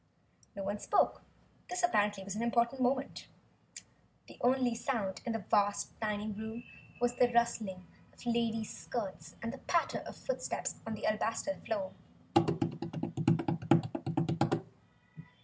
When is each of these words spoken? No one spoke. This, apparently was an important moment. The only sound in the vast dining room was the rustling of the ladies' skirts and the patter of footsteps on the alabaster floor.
No 0.55 0.63
one 0.63 0.79
spoke. 0.79 1.21
This, 1.69 1.83
apparently 1.83 2.23
was 2.23 2.35
an 2.35 2.41
important 2.41 2.81
moment. 2.81 3.27
The 4.25 4.39
only 4.41 4.73
sound 4.73 5.21
in 5.25 5.33
the 5.33 5.45
vast 5.51 5.89
dining 5.99 6.33
room 6.35 6.63
was 6.99 7.13
the 7.17 7.31
rustling 7.35 7.85
of 8.11 8.17
the 8.17 8.31
ladies' 8.31 8.75
skirts 8.75 9.35
and 9.43 9.53
the 9.53 9.59
patter 9.59 9.99
of 10.07 10.15
footsteps 10.17 10.73
on 10.87 10.95
the 10.95 11.05
alabaster 11.05 11.53
floor. 11.67 11.93